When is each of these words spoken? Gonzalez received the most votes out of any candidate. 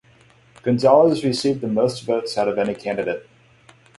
Gonzalez 0.63 1.23
received 1.23 1.61
the 1.61 1.67
most 1.67 2.01
votes 2.05 2.35
out 2.35 2.47
of 2.47 2.57
any 2.57 2.73
candidate. 2.73 3.29